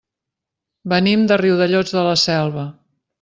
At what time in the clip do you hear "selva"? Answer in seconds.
2.23-2.65